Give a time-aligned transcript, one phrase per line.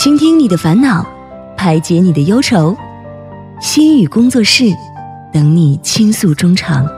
[0.00, 1.06] 倾听你的烦恼，
[1.58, 2.74] 排解你的忧愁。
[3.60, 4.64] 心语工作室，
[5.30, 6.88] 等你倾诉衷肠。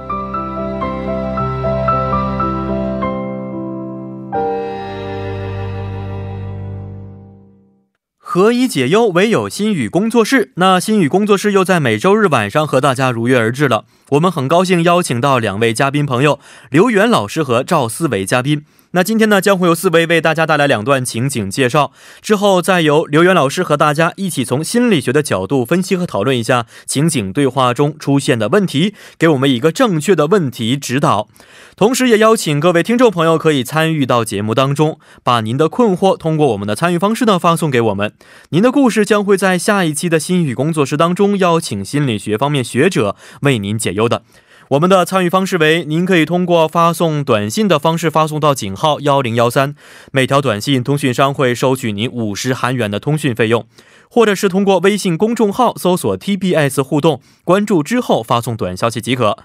[8.17, 10.53] 何以解忧，唯有心语工作室。
[10.55, 13.85] 那心语工作室又在每周日晚上和大家如约而至了。
[14.11, 16.39] 我们很高兴邀请到两位嘉宾朋友，
[16.71, 18.65] 刘源老师和赵思维嘉宾。
[18.95, 31.29] 那今天呢，将会由四位为大家带来两段情景介绍，之后再由刘源老师和大家一起从心理学的角度分析和讨论一下情景对话中出现的问题，给我们一个正确的问题指导。
[31.75, 38.13] 同时，也邀请各位听众朋友可以参与到节目当中，把您的困惑通过我们的参与方式呢发送给我们。
[38.51, 44.23] 您的故事将会在下一期的心语工作室当中邀请心理学方面学者为您解忧的。
[44.73, 49.75] 我们的参与方式为：您可以通过发送短信的方式发送到井号幺零幺三，
[50.13, 53.65] 每条短信通讯商会收取您五十韩元的通讯费用；
[54.09, 59.37] 或者是通过微信公众号搜索 TBS 互动，关注之后发送短消息即可；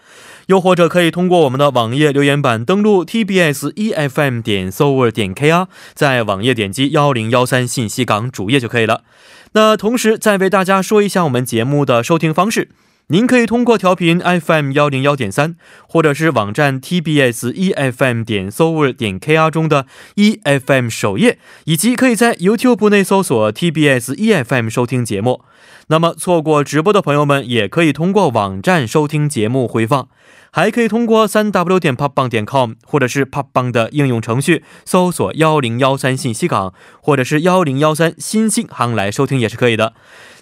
[0.46, 9.04] 又或者可以通过我们的网页留言板登录 TBS EFM 点 s o v e r 点 KR，在网页点击幺零幺三信息港主页就可以了。
[9.52, 12.70] 那同时再为大家说一下我们节目的收听方式。
[13.10, 15.56] 您可以通过调频 FM 幺零幺点三，
[15.88, 19.86] 或者是网站 TBS EFM 点 s o v e r 点 KR 中的
[20.18, 25.44] EFM 首页，以及可以在 YouTube 内搜索 TBS EFM 收听节目。
[25.88, 30.10] 那么错过直播的朋友们，也可以通过网站收听节目回放，
[30.52, 39.94] 还可以通过三 W 点 popbang 点 com，或者是 popbang 的应用程序搜索幺零幺三信息港，或者是幺零幺三新星航来收听也是可以的。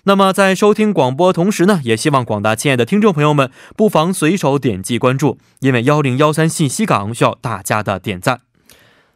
[0.07, 8.41] 那么在收听广播同时呢，也希望广大亲爱的听众朋友们不妨随手点击关注，因为幺零幺三信息港需要大家的点赞。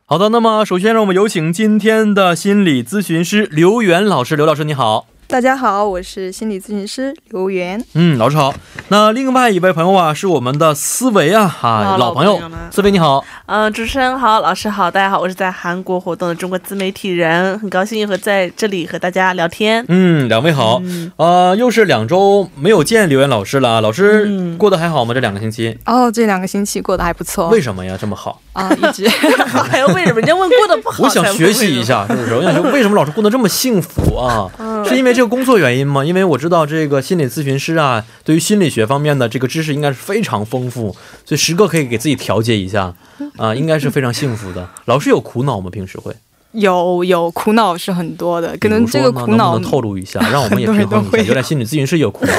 [0.05, 5.08] 好的，那么首先让我们有请今天的心理咨询师刘媛老师，刘老师你好。
[5.29, 7.79] 大家好，我是心理咨询师刘源。
[7.93, 8.51] 嗯，老师好。
[8.87, 13.23] 那另外一位朋友啊，是我们的思维啊，啊，老朋友，思维你好。
[13.45, 19.85] 嗯，主持人好，老师好，大家好，我是在韩国活动的中国自媒体人，很高兴和在这里和大家聊天。
[19.87, 20.81] 嗯，两位好。
[21.17, 25.13] 呃，又是两周没有见刘源老师了啊，老师过得还好吗？
[25.13, 25.77] 这两个星期？
[25.85, 27.49] 哦，这两个星期过得还不错。
[27.49, 27.95] 为什么呀？
[28.01, 28.67] 这么好啊？
[28.73, 30.19] 一直还要为什么？
[30.19, 32.33] 人家问过得不好， 我想学习一下，是不是？
[32.33, 34.49] 我想学为什么老师过得这么幸福啊？
[34.89, 36.05] 是因为这个工作原因吗？
[36.05, 42.93] 因为我知道这个心理咨询师啊，对于心理学方面的这个知识应该是非常丰富，所以时刻可以给自己调节一下
[43.35, 44.69] 啊，应该是非常幸福的。
[44.87, 45.69] 老师有苦恼吗？
[45.69, 46.15] 平时会
[46.53, 51.23] 有有苦恼是很多的，可能这个苦恼能透露一下，让我们也平衡一下。
[51.23, 52.31] 原来心理咨询师有苦恼，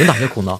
[0.00, 0.58] 有哪些苦恼？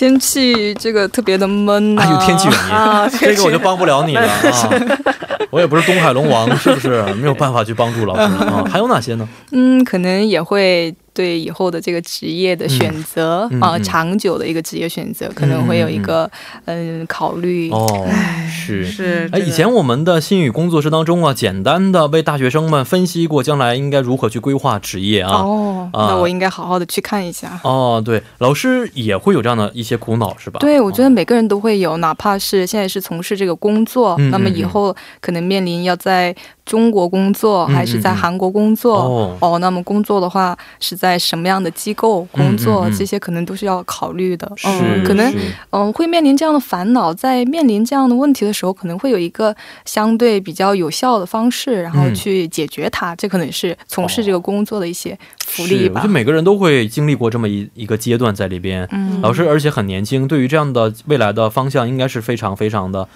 [0.00, 4.70] 天气这个特别的闷啊，有天气原因，啊 这个我就帮不了你了啊。
[5.52, 8.64] 我也不是东海龙王，是不是没有办法去帮助老师啊？
[8.66, 9.28] 还有哪些呢？
[9.52, 10.94] 嗯，可能也会。
[11.12, 16.30] 对以后的这个职业的选择啊，长久的一个职业选择，可能会有一个
[16.66, 18.08] 嗯考虑哦。
[18.48, 25.38] 是是，哎，以前我们的心语工作室当中啊，简单的为大学生们分析过将来应该如何去规划职业啊。
[25.38, 27.60] 哦，那我应该好好的去看一下。
[27.64, 30.58] 哦，对，老师也会有这样的一些苦恼是吧？
[30.60, 36.34] 对，我觉得每个人都会有，哪怕是现在是从事这个工作，那么以后可能面临要在。
[36.66, 39.58] 中国工作还是在韩国工作哦？
[39.58, 42.86] 那么工作的话是在什么样的机构工作？
[42.90, 44.46] 这些可能都是要考虑的。
[44.66, 45.34] 嗯，可能
[45.70, 49.56] 嗯会面临这样的烦恼，在面临这样的问题的时候，可能会有一个
[49.86, 53.16] 相对比较有效的方式，然后去解决它。
[53.16, 55.94] 这可能是从事这个工作的一些福利吧。
[55.94, 58.86] 我觉得每个人都会经历过这么一一个阶段在里边。
[58.92, 63.08] 嗯，老师而且很年轻，对于这样的未来的方向，应该是非常非常的。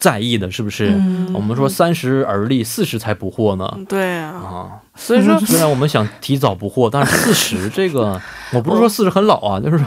[0.00, 0.86] 在意的是不是？
[1.34, 3.78] 我们说三十而立，四十才不惑呢。
[3.86, 8.20] 对啊，所以说虽然我们想提早不惑，但是四十 这个，
[8.54, 9.78] 我不是说四十很老啊，就是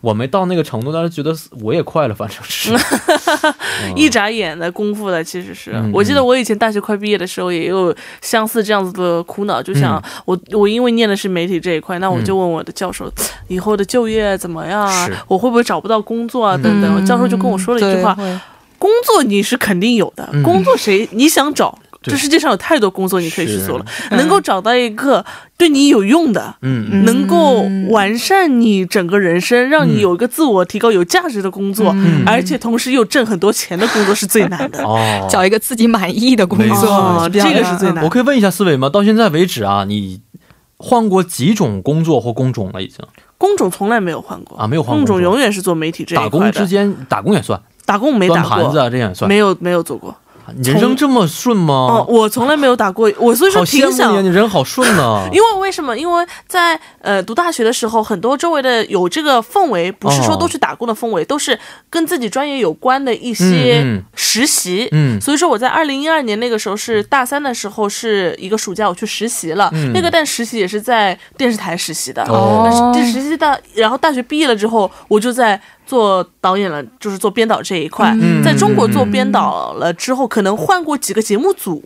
[0.00, 2.74] 我没到那个程度，但是觉得我也快了，反正是
[3.94, 5.22] 一眨眼的功夫了。
[5.22, 13.12] 其实是，我记得我以前大学快毕业的时候，也有相似这样子的苦恼，就想我我因为念的是媒体这一块，那我就问我的教授，
[13.48, 15.06] 以后的就业怎么样啊？
[15.28, 16.56] 我会不会找不到工作啊？
[16.56, 18.16] 等等，教授就跟我说了一句话。
[18.80, 21.78] 工作你是肯定有的，工作谁你想找？
[22.02, 25.22] 这世界上有太多工作你可以去做了，能够找到一个
[25.58, 31.94] 对你有用的，嗯，能够完善你整个人生，让你有一个自我提高、有价值的工作，
[32.24, 34.80] 而且同时又挣很多钱的工作是最难的。
[34.88, 38.02] 哦，找一个自己满意的工作，这个是最难。
[38.02, 38.88] 我可以问一下思维吗？
[38.88, 40.22] 到现在为止啊，你
[40.78, 42.82] 换过几种工作或工种了？
[42.82, 43.04] 已经
[43.36, 47.60] 工种从来没有换过啊，没有换过工种，永远是做媒体这一块打工之间打工也算。
[47.90, 50.14] 打工没打过，盘子啊，这样算没有没有做过
[50.64, 51.74] 人生这么顺吗？
[51.74, 55.22] 哦，我从来没有打过，我所以说挺想你，你人好顺呢。
[55.32, 55.96] 因为为什么？
[55.96, 61.56] 因为在呃读大学的时候，很多周围的有这个氛围，不是说都去打工的氛围，都是
[61.88, 64.88] 跟自己专业有关的一些实习。
[64.90, 69.70] 嗯，所以说我在二零一二年那个时候是大三的时候，是一个暑假我去实习了。
[69.94, 72.24] 那个但实习也是在电视台实习的。
[72.24, 75.60] 哦，这实习到，然后大学毕业了之后，我就在。
[75.90, 81.82] 做导演了，就是做编导这一块，在中国做编导了之后，可能换过几个节目组，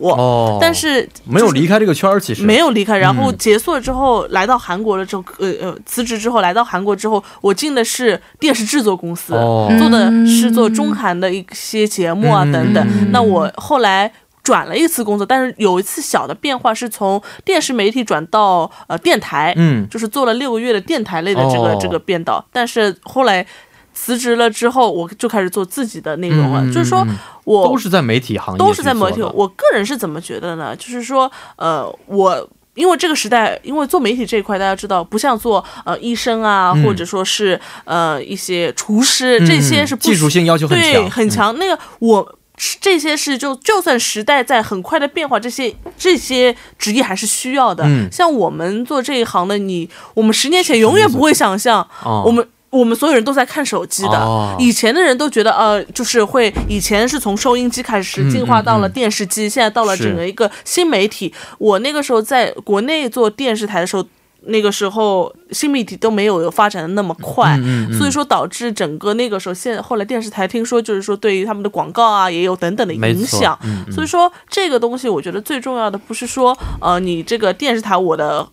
[0.61, 2.99] 但是没有离开这个圈儿，其实没有离开。
[2.99, 9.33] 然后结束了之后，来到韩国了之后，呃呃，辞职之后来到韩国之后，我进的是电视制作公司，
[9.79, 13.11] 做的是做中韩的一些节目啊等等。
[13.11, 14.12] 那我后来。
[14.45, 22.45] 转了一次工作，但是有一次小的变化是从电视媒体转到呃电台，嗯，就是做了六个月的电台类的这个这个编导。
[22.53, 23.47] 但是后来
[23.94, 26.67] 辞职了之后，我就开始做自己的内容了。
[26.67, 27.06] 就是说
[27.44, 29.23] 我都是在媒体行业，都是在媒体。
[29.23, 30.75] 我个人是怎么觉得呢？
[30.76, 41.56] 就是说，呃，我因为这个时代，因为做媒体这一块，大家知道不像做呃医生啊，或者说是呃一些厨师，这些是技术性要求很强，很强。
[41.58, 42.38] 那个我。
[42.81, 47.82] 这些是就就算时代在很快的变化，这些这些职业还是需要的。
[47.85, 51.85] 嗯，像我们做这一行的，你我们十年前永远不会想象，
[52.25, 52.46] 我们
[52.79, 54.56] 我们所有人都在看手机的。
[54.59, 61.32] 以前的人都觉得，呃，就是会以前是从收音机开始进化到了电视机，现在到了整个一个新媒体。
[61.59, 64.05] 我那个时候在国内做电视台的时候。
[64.47, 67.59] 那个时候新媒体都没有发展的那么快，
[67.97, 73.59] 所以说导致整个那个时候现后来电视台听说就是说对于他们的广告啊也有等等的影响，
[73.91, 78.47] 所以说这个东西我觉得最重要的不是说呃你这个电视台我的。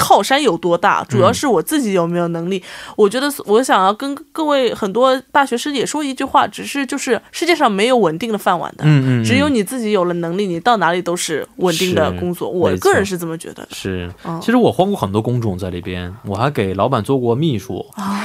[0.00, 2.62] 靠山有多大，主要是我自己有没有能力。
[2.96, 12.48] 我觉得我想要跟各位很多大学生也说一句话，只是就是世界上没有稳定的饭碗的，嗯嗯，只有你自己有了能力，你到哪里都是稳定的工作。
[12.48, 13.68] 我个人是这么觉得的。
[13.72, 14.10] 是，
[14.40, 18.24] 其实我换过很多工种在里边，我还给老板做过秘书 啊，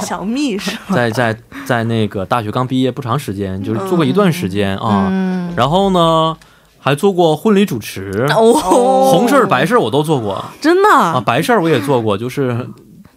[0.00, 0.70] 小秘书。
[0.92, 1.34] 在在
[1.64, 5.10] 在那个大学刚毕业不长时间，就是做过一段时间啊，
[5.56, 6.36] 然后呢。
[6.86, 10.88] 还做过婚礼主持，红事儿白事儿我都做过，真的？
[10.88, 12.64] 啊，白事儿我也做过，就是，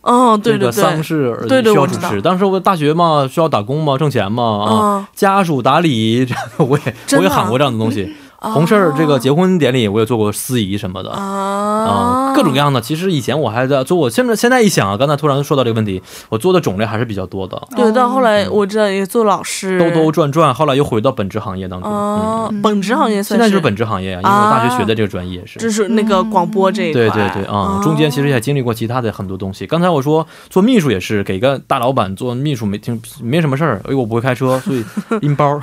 [0.01, 2.19] 哦，对对对，丧事需要主持。
[2.19, 6.27] 当时我大学嘛，需要打工嘛，挣钱嘛，啊，家属打理，
[6.57, 8.11] 我也我也喊过这样的东西。
[8.41, 12.79] 红事儿，这个结婚典礼我也做过司仪什么的啊，各种各样的。
[12.79, 17.61] 其实以前我还在做，我现在现在一想啊，刚才突然说到这个问题，我做的种类还是比较多的。
[17.75, 21.91] 对，到后来我知道也做老师，兜兜转转，后来又回到本职行业当中。
[21.91, 27.01] 啊，本职行业现在就是本职行业啊，因为我大学学的这个专业是，就是那个广播这一块。
[27.01, 29.67] 对对对啊，中间其实也经历过其他的很多东西。
[29.67, 34.85] 刚才我说做秘书也是给个大老板做秘书，没听没什么事儿，因为我不会开车，所以
[35.19, 35.59] 拎包，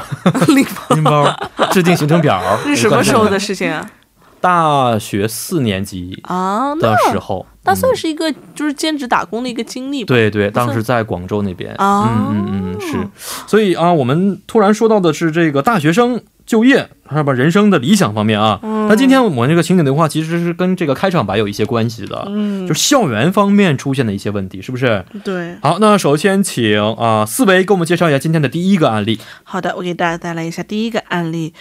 [0.94, 1.26] 拎包，
[1.70, 2.40] 制定行程表。
[2.75, 3.91] 是什么时候的事情啊？
[4.39, 10.05] 大学四年级啊的时候，那算是一个就是兼职打工的一个经历。
[10.05, 13.09] 对对，当时在广州那边啊，嗯嗯嗯，是。
[13.47, 17.33] 所以啊，我们突然说到的是这个大学生就业，是吧？
[17.33, 18.61] 人生的理想方面啊。
[18.63, 25.05] 那今天我们这个情景对话，其实是跟这个开场白有一些关系的，嗯，就校园方面出现的一些问题，是不是？
[25.25, 25.57] 对。
[25.62, 29.19] 好，那首先请啊四维给我们介绍一下今天的第一个案例。
[29.43, 31.53] 好的，我给大家带来一下第一个案例。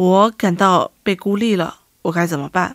[0.00, 2.74] 我感到被孤立了，我该怎么办？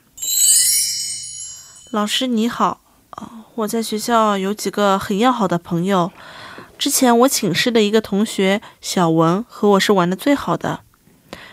[1.90, 2.82] 老师你好，
[3.56, 6.12] 我在学校有几个很要好的朋友，
[6.78, 10.82] 之前我寝室的一个同学小文和我是玩的最好的，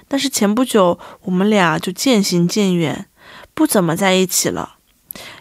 [0.09, 3.07] 但是前不久我们俩就渐行渐远，
[3.55, 4.75] 不怎么在一起了。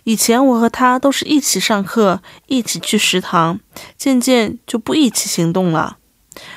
[0.05, 3.59] 以前我和他都是一起上课，一起去食堂，
[3.97, 5.97] 渐渐就不一起行动了。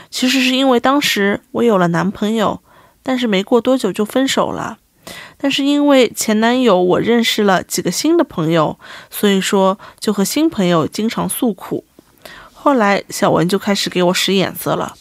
[0.08, 2.60] 其实是因为当时我有了男朋友。
[3.04, 4.78] 但是没过多久就分手了，
[5.36, 8.78] 但是因为前男友，我认识了几个新的朋友，
[9.10, 11.84] 所以说就和新朋友经常诉苦。
[12.52, 14.94] 后来小文就开始给我使眼色了，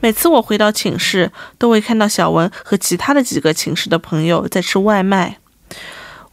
[0.00, 5.38] 每次我回到寝室，都会看到小文和其他的几个寝室的朋友在吃外卖。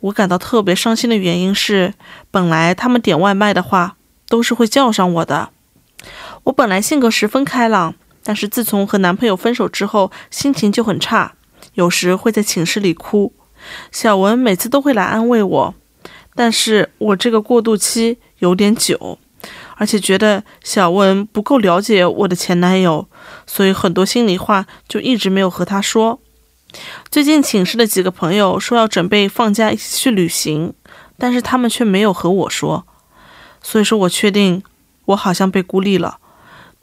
[0.02, 1.94] 我感到特别伤心的原因是，
[2.30, 3.96] 本来他们点外卖的话
[4.28, 5.52] 都是会叫上我的，
[6.44, 7.96] 我本来性格十分开朗。
[8.24, 11.34] 但是自从和男朋友分手之后，心情就很差，
[11.74, 13.34] 有时会在寝室里哭。
[13.92, 15.76] 小文每次都会来安慰我，
[16.36, 19.20] 但是我这个过渡期有点久，
[19.76, 23.08] 而且觉得小文不够了解我的前男友，
[23.46, 26.20] 所以很多心里话就一直没有和他说。
[27.12, 30.74] 最近寝室的几个朋友说要准备放假一起去旅行，
[31.18, 32.86] 但是他们却没有和我说，
[33.62, 34.64] 所以说我确定
[35.06, 36.18] 我好像被孤立了。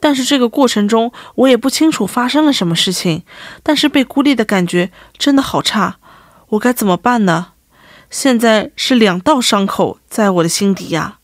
[0.01, 3.23] 但是这个过程中，我也不清楚发生了什么事情，
[3.63, 5.97] 但是被孤立的感觉真的好差，
[6.49, 7.53] 我该怎么办呢？
[8.09, 11.19] 现在是两道伤口在我的心底呀，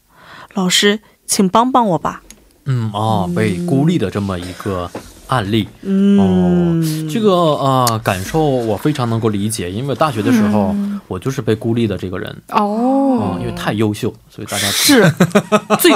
[0.53, 2.21] 老师，请帮帮我吧。
[2.65, 4.89] 嗯哦，被孤立的这么一个。
[5.27, 5.67] 案例。
[5.83, 6.81] 哦，
[7.11, 10.75] 这个啊感受我非常能够理解，因为大学的时候
[11.07, 12.35] 我就是被孤立的这个人。
[12.49, 15.11] 哦，因为太优秀，所以大家是。
[15.79, 15.91] 最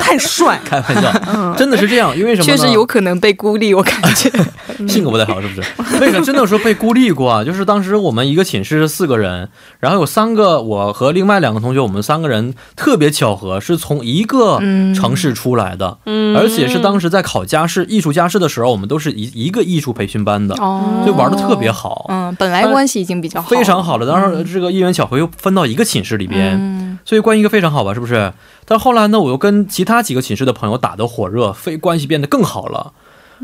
[0.00, 2.44] 太帅，开玩笑，真的是这样，因为什么？
[2.46, 4.30] 确实有可能被孤立，我感觉。
[4.88, 5.98] 性格不太好，是不是？
[6.00, 7.44] 为什么真的说被孤立过啊？
[7.44, 9.48] 就是当时我们一个寝室四个人，
[9.78, 14.58] 然后有三个我和另外两个同学，我们三个人特别巧合是从一个
[14.94, 18.61] 城市出来的，嗯，而且是当时在考家试艺术家试的时候。
[18.70, 22.06] 我们都是一一个艺术培训班的，哦，就玩的特别好。
[22.08, 24.06] 嗯，本来关系已经比较好，非常好了。
[24.06, 27.92] 当时这个一元巧合又分到一个寝室里边，嗯所以关系非常好吧？
[27.94, 28.32] 是不是？
[28.64, 32.92] 但后来呢，我又跟其他几个寝室的朋友打得火热，非关系变得更好了。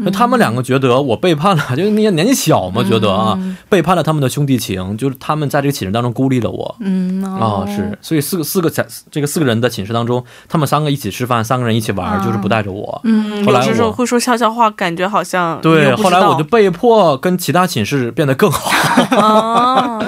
[0.01, 3.39] 那他们两个觉得我背叛了， 就是那些年纪小嘛，觉得啊
[3.69, 6.77] 背叛了他们的兄弟情，就是他们在这个寝室当中孤立了我。
[6.81, 13.01] 嗯啊是，所以四个四个在这个四个人的寝室当中，他们三个一起吃饭，三个人一起玩，就是不带着我。
[13.05, 15.95] 嗯，后来我会说悄悄话，感觉好像对。
[15.97, 18.71] 后来我就被迫跟其他寝室变得更好。
[19.19, 19.99] 啊，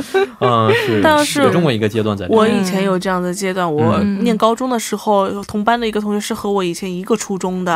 [0.40, 2.26] 嗯是，但是有这么一个阶段在。
[2.28, 7.72] 我以前有这样的阶段，我念高中的时候，同班的一个同学是和我以前一个初中的，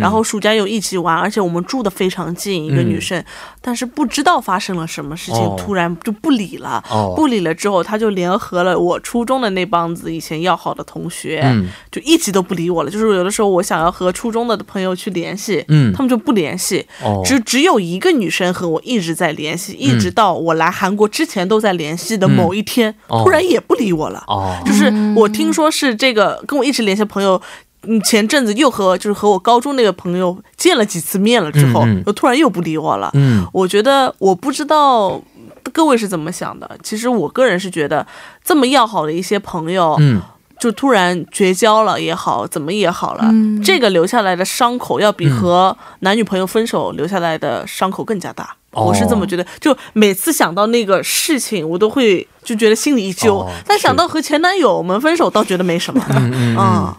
[0.00, 1.57] 然后暑假有一起玩，而且我们。
[1.64, 3.22] 住的非常近，一个女生，
[3.60, 6.82] 但是不知道发生了什么事情，突然就不理了。
[7.16, 11.44] 不理了之后，他就联合了我初中的那帮子以前要好的同学，
[11.90, 12.90] 就一直都不理我了。
[12.90, 16.86] 就是有的时候我想要和初中的朋友去联系，他们就不联系。
[17.24, 24.24] 只只有一个女生和我一直在联系，一直到我来韩国之前都在联系的某一天，突然也不理我了。
[24.64, 27.40] 就是我听说是这个跟我一直联系的朋友。
[27.82, 33.10] 嗯，前阵子又和就是和我高中那个朋友见了几次面了之后，又突然又不理我了。
[33.14, 35.20] 嗯，我觉得我不知道
[35.72, 36.78] 各位是怎么想的。
[36.82, 38.06] 其实我个人是觉得，
[38.44, 40.20] 这么要好的一些朋友，嗯，
[40.58, 43.30] 就突然绝交了也好，怎么也好了，
[43.62, 48.56] 这个留下来的伤口要比和男女朋友分手留下来的伤口更加大。
[48.72, 53.48] 我是这么觉得，就每次想到那个事情，我都会就觉得心里一揪。
[53.66, 56.04] 但想到和前男友们分手，倒觉得没什么。
[56.10, 56.54] 嗯。
[56.56, 56.94] 嗯，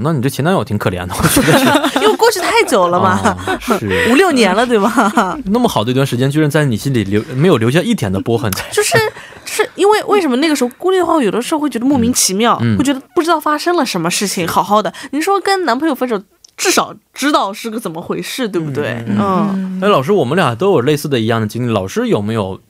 [0.00, 1.64] 那你这前男友挺可怜的，我觉得是，
[2.00, 5.38] 因为过去太久了嘛， 是五六年了，对吧？
[5.46, 8.96] 那么好的一段时间，居然在你心里留没有留下一点的波痕，就是
[9.44, 14.46] 是因为为什么那个时候孤立的话，有的时候会觉得莫名其妙，会觉得不知道发生了什么事情。
[14.46, 16.20] 好好的，你说跟男朋友分手，
[16.56, 19.04] 至少知道是个怎么回事，对不对？
[19.08, 19.80] 嗯。
[19.82, 22.60] 哎，老师，我们俩都有类似的一样的经历，老师有没有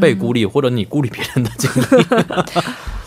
[0.00, 2.04] 被孤立或者你孤立别人的经历？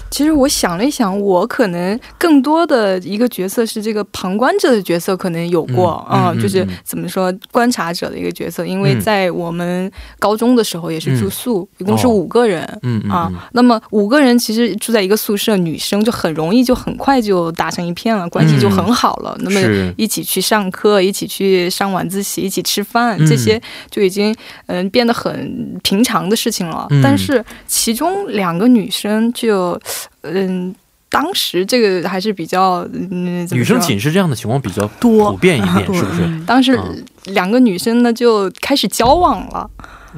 [0.10, 8.66] 其实我想了一想，我可能更多的一个角色是这个旁观者的角色，可能有过啊，就是怎么说观察者的一个角色。
[8.66, 19.38] 因为在我们高中的时候也是住宿，一共是五个人，嗯啊，那么五个人其实住在一个宿舍，女生就很容易就很快就打成一片了，关系就很好了。
[19.42, 19.60] 那么
[19.98, 23.62] 一起去上课，一起去上晚自习，一起吃饭，这些
[23.92, 24.36] 就已经
[24.68, 26.88] 嗯变得很平常的事情了。
[27.04, 29.80] 但是其中两个女生就。
[30.22, 30.74] 嗯，
[31.10, 36.42] 当时这个还是比较嗯，女生寝室这样的情况比较多，普遍一点，是不是？
[36.46, 36.80] 当时
[37.26, 39.70] 两个女生呢就开始交往了。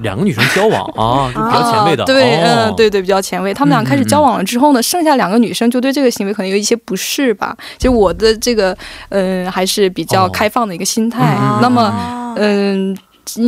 [0.02, 2.06] 两个女生交往啊，就比较前卫的。
[2.06, 3.54] 对，嗯，对对，比较前卫。
[3.54, 7.58] 他们俩开始交往了之后呢，剩下两个女生就对这个行为可能有一些不适吧。
[7.78, 8.78] 就我的这个，
[9.10, 11.38] 嗯，还是比较开放的一个心态。
[11.62, 12.98] 那么，嗯。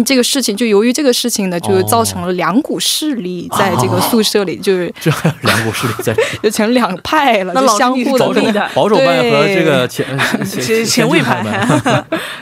[0.06, 5.12] 这个事情就由于这个事情呢，就造成了两股势力在这个宿舍里，就是 这
[5.42, 8.26] 两股势力在，就成两派了， 就相互的
[8.74, 10.06] 保守派和这个前
[10.46, 11.44] 前前卫派。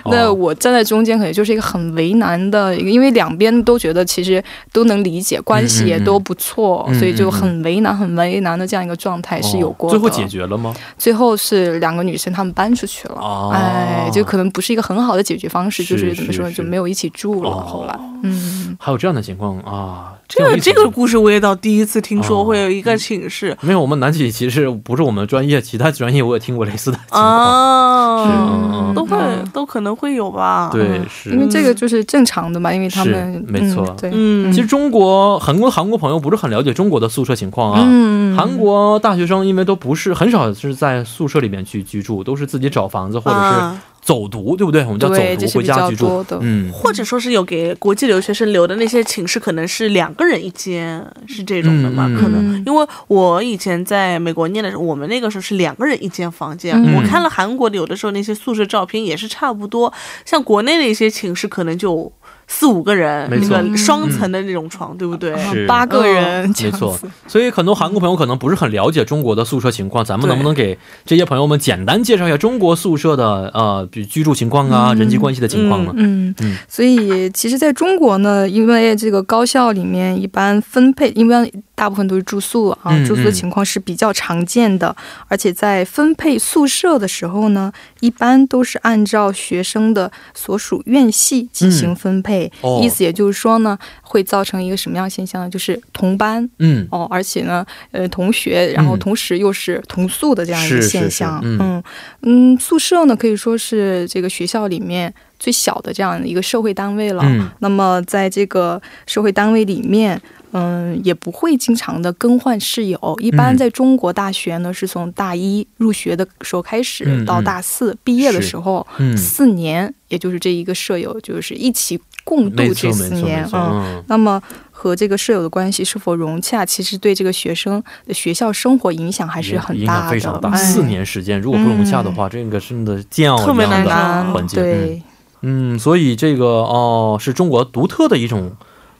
[0.05, 9.89] 那我站在中间，可能就是一个很为难的一个，因为两边都觉得其实都能理解，关系也都不错，所以就很为难、很为难的这样一个状态是有过。
[9.89, 10.73] 最后解决了吗？
[10.97, 17.28] 最后是两个女生她们搬出去了，哎，就可能不是一个很好的解决方式，就是怎么说就没有一起住。
[17.35, 20.13] 住了，后来，嗯，还有这样的情况啊。
[20.27, 29.17] 这个这个故事我也倒第一次听说会有一个寝室，没有我们南企其实不是我们专业，其他专业我也听过类似的情况，都会
[29.51, 30.69] 都可能会有吧？
[30.71, 31.31] 对，是。
[31.31, 43.79] 因为这个就是正常的嘛，因为他们没错，对，嗯，其实中国很多韩国朋友不是很了解中国的宿舍情况啊，嗯，韩国大学生因为都不是很少是在宿舍里面去居住，都是自己找房子或者是。
[44.09, 44.83] 走读，对不对？
[44.85, 46.25] 我们叫走读回家居住。
[46.41, 52.05] 嗯，或者说是有给国际留学生留的那些寝室，可能是两个人一间，是这种的嘛？
[52.19, 56.75] 可能因为我以前在美国念的时候，我们那个时候是两个人一间房间。
[56.95, 59.93] 我看了韩国的有的时候那些宿舍照片也是差不多，
[60.25, 62.11] 像国内的一些寝室可能就。
[62.51, 65.33] 四五个人，那个双层的那种床，对不对？
[65.67, 66.99] 八个人，没错。
[67.27, 75.93] 所以很多韩国朋友可能不是很了解中国的宿舍情况，咱们能不能给这些朋友们简单介绍一下中国宿舍的呃，比居住情况啊，人际关系的情况呢？
[75.95, 76.57] 嗯嗯。
[76.67, 81.53] 所以其实在中国呢，因为这个高校里面一般分配，因为。
[81.79, 84.93] 大部分都是住宿啊，住宿的情况是比较常见的，
[85.29, 87.71] 而且在分配宿舍的时候呢，
[88.01, 92.51] 一般都是按照学生的所属院系进行分配。
[92.81, 95.49] 意思也就是说呢，会造成一个什么样现象呢？
[95.49, 101.39] 就是同班，嗯，哦，而且呢，呃，同学，然后同时又是同宿的这样一个现象。
[101.45, 101.81] 嗯
[102.23, 107.23] 嗯，宿舍呢可以说是这个学校里面最小的这样一个社会单位了。
[107.59, 110.21] 那么在这个社会单位里面。
[110.51, 113.17] 嗯，也不会经常的更换室友。
[113.19, 124.41] 一般在中国大学呢，是从大一入学的时候开始，到大四毕业的时候，四年，也就是这一个舍友就是一起共度这四年嗯，那么
[124.71, 130.11] 和这个舍友的关系是否融洽，其实对这个学生的学校生活影响还是很大的。
[130.11, 130.55] 非常大。
[130.55, 134.59] 四年时间如果不融洽的话，这个真的煎熬一样的环境。
[134.59, 135.01] 对，
[135.41, 138.53] 嗯，所以这个哦，是中国独特的一种。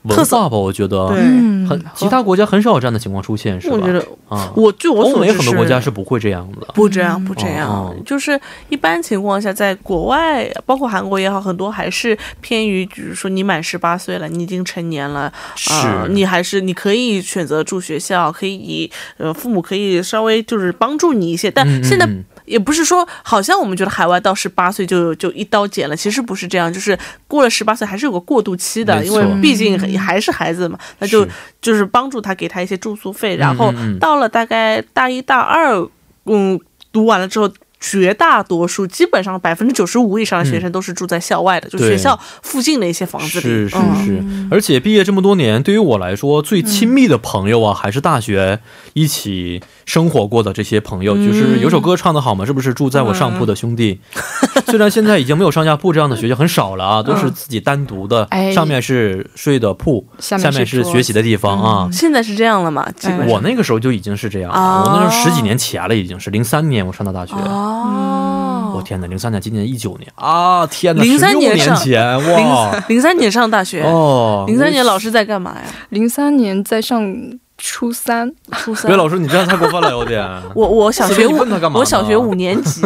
[0.04, 3.76] 文化吧，我觉得，很其他国家很少有这样的情况出现，是吧？
[3.76, 8.40] 我觉得啊，我据我欧美很多国家是不会这样的，不这样，不这样，就是
[8.70, 15.74] 一般情况下，在国外，包括韩国也好，很多还是偏于，比如说你满十八岁了，你已经成年了，是，
[16.10, 22.08] 你还是你可以选择住学校，可以呃，父母可以稍微就是帮助你一些，但现在。
[22.50, 31.28] 也不是说，好像我们觉得海外到十八岁就就一刀剪了，其实不是这样，就是过了十八岁还是有个过渡期的，因为毕竟还是孩子嘛，那就
[31.62, 35.88] 就是帮助他给他一些住宿费，然后到了大概大一大二，
[36.26, 36.60] 嗯，
[36.92, 37.50] 读完了之后。
[37.80, 43.44] 绝大多数，基本上百分之九十五以上的学生都是住在校外的，就学校附近的一些房子里。
[43.44, 48.60] 是是是，而且毕业这么多年，对于我来说，最亲密的朋友啊，还是大学
[48.94, 51.16] 一起生活过的这些朋友。
[51.16, 52.74] 就是有首歌唱的好嘛，是不是？
[52.74, 54.00] 住在我上铺的兄弟。
[54.70, 61.90] 虽然现在已经没有上下铺这样的学校很少了啊，都是自己单独的，上面是睡的铺，下面是学习的地方啊。
[61.92, 62.88] 现在是这样了吗？
[63.28, 67.34] 我那个时候就已经是这样，我那是十几年前了，已经是零三年我上的大学。
[67.34, 69.08] 哦，我天哪！
[69.08, 70.66] 零三年，今年一九年啊！
[70.68, 75.64] 天哪，零三年前哇，零三年上大学哦，零三年老师在干嘛呀？
[75.90, 77.40] 零三年在上。
[77.62, 78.88] 初三，初三。
[78.88, 80.26] 别老师，你这样太过分了，有点。
[80.56, 82.82] 我我小学五，我小学五年级。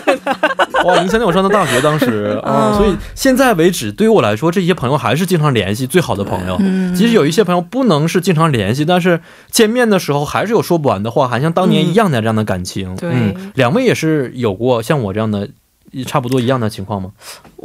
[0.86, 6.56] 哇，零三年我上的大学，当时啊， 所以现在为止，对于我来说，这些朋友还是经常联系最好的朋友。
[6.94, 9.20] 即使有一些朋友不能是经常联系，但是
[9.50, 12.96] 见面的时候还是有说不完的话，还像当年一样的这样的感情。
[13.02, 15.48] 嗯，两位也是有过像我这样的。
[16.04, 17.10] 差不多一样的情况吗？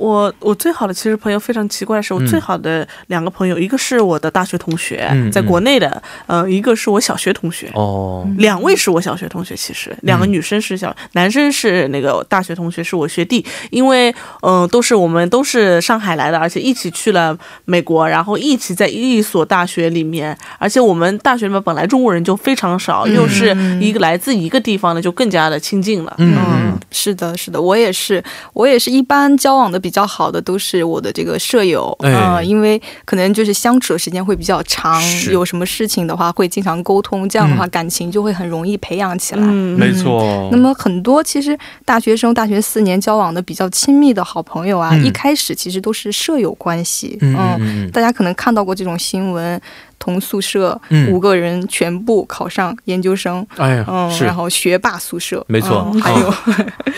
[0.02, 7.70] 我我最好的其实朋友非常奇怪的是，我最好的两个朋友，一个是我的大学同学，在国内的，呃，一个是我小学同学。
[7.76, 13.46] 哦，两位是我小学同学，其实两个女生是小，男生是那个大学同学，是我学弟。
[13.70, 14.12] 因为
[14.42, 26.16] 嗯，都是我们都是上海来的，而且一起去了美国，然后一起在一所大学里面，而且我们大学里面本来中国人就非常少，又是一个来自一个地方的，就更加的亲近了。
[26.18, 28.24] 嗯，是的，是的，我也是。
[28.54, 35.00] 我也是一般交往的比较好的都是我的这个舍友啊，因为可能就是相处的时间会比较长，
[35.30, 39.46] 有什么事情的话会经常沟通，这样的话感情就会很容易培养起来。
[39.46, 40.50] 没错。
[40.52, 47.18] 那么很多其实大学生大学四年交往的比较亲密的好朋友啊，一开始其实都是舍友关系。
[47.22, 49.62] 嗯，大家可能看到过这种新闻。
[50.02, 56.34] 同宿舍五个人全部考上研究生，哎呀，是，然后学霸宿舍，没错，还有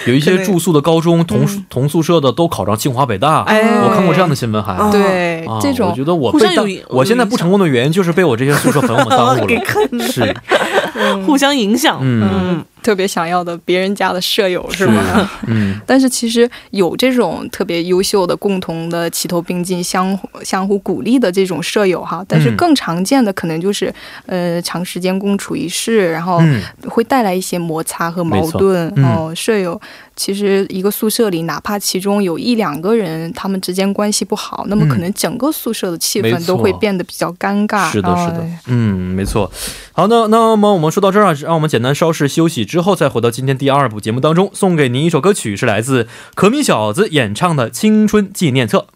[0.07, 4.73] 有一些住宿的高中同同宿舍的都考上清华北大，我看过这样的新闻，还。
[4.89, 10.33] 对这种，我觉得我被我现在不成功的原因就是被我这些宿舍朋友们 耽误了，是。
[11.27, 12.63] 互相影响，嗯。
[12.83, 15.31] 特别想要的别人家的舍友是吗？
[15.47, 22.23] 嗯，但是其实有这种特别优秀的、共同的齐头并进、相相互鼓励的这种舍友哈。
[22.27, 23.91] 但是更常见的可能就是
[24.25, 26.41] 呃长时间共处一室，然后
[26.87, 29.33] 会带来一些摩擦和矛盾哦。
[29.33, 29.79] 舍友
[30.15, 37.89] 其实一个宿舍里，哪怕其中有一两个人他们之间关系不好，那么可能整个宿舍的气氛都会变得比较尴尬。
[37.89, 39.49] 是的，是的，嗯，没错。
[39.95, 48.87] 好那，那么我们说到这儿，让我们简单稍事休息之后，再回到今天第二部节目当中，送给您一首歌曲，是来自可米小子演唱的《青春纪念册》。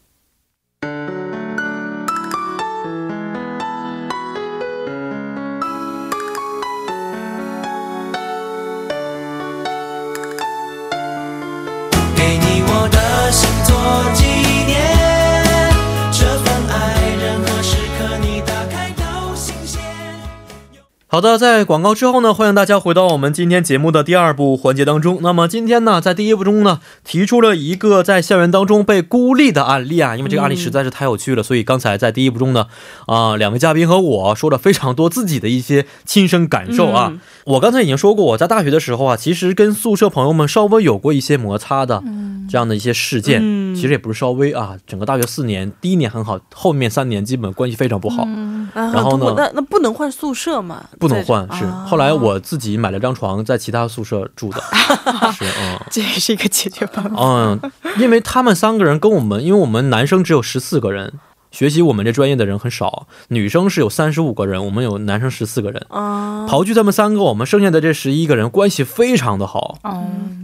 [21.09, 25.19] 好的，在广告之后呢，欢迎大家回到我们今天节目的第二部环节当中。
[25.21, 32.67] 那么今天呢，在第一部中呢，提出了一个在校园当中被孤立的案例啊，因为这个案例实在是太有趣了，所以刚才在第一部中呢，
[33.05, 37.13] 啊，两位嘉宾和我说了非常多自己的一些亲身感受啊。
[37.45, 42.03] 我刚才已经说过，我在大学的时候啊，其实跟宿舍朋友们稍微有过一些摩擦的
[42.49, 43.39] 这样的一些事件，
[43.73, 48.27] 其实也不是稍微啊，整个大学四年，第一年很好，后面三年基本关系非常不好。
[48.73, 50.83] 然后呢，那那不能换宿舍吗？
[50.99, 54.61] 不能换是，后来我自己买了张床，在其他宿舍住的，
[55.31, 57.15] 是嗯， 这也是一个解决办法。
[57.19, 61.13] 嗯，因为他们三个人跟我们，因为我们男生只有十四个人。
[61.51, 65.85] 学习我们这专业的人很少，女生是有三十五个人，我们有男生十四个人。
[65.89, 69.79] 刨去他们三个，我们剩下的这十一个人关系非常的好。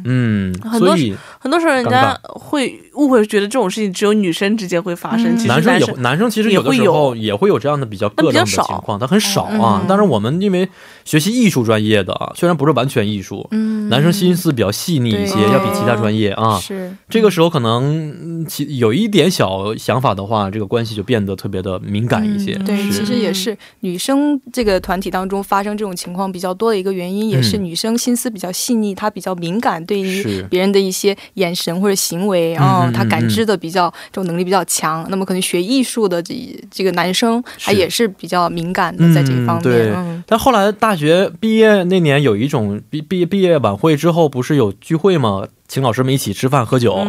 [0.05, 5.35] 嗯，所以很多时候人家会误会，觉得这种事情只有女生之间会发生。
[5.45, 9.85] 男生也男生其实有的时候也会有这样的比较个人的情况，但很少啊。
[9.87, 10.67] 但是我们因为
[11.05, 13.47] 学习艺术专业的，虽然不是完全艺术，
[13.89, 16.59] 男生心思比较细腻一些，要比其他专业啊。
[16.59, 20.92] 是这个时候可能其有一点小想法的话，这个关系。
[20.93, 22.53] 就变得特别的敏感一些。
[22.60, 35.06] 对，其实也是女生这个团体当中发生这种情况比较多的一个原因，也是女生心思比较细腻，她比较敏感，对于别人的一些眼神或者行为啊，她感知的比较这种能力比较强。
[35.10, 36.34] 那么可能学艺术的这
[36.69, 39.63] 这个男生，他也是比较敏感的在这一方面。
[39.63, 39.93] 对，
[40.27, 45.47] 但后来大学毕业那年有一种毕毕业毕业晚会之后，不是有聚会吗？
[45.67, 47.08] 请老师们一起吃饭喝酒。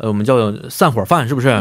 [0.00, 1.54] 呃，我们叫散伙饭，是不是？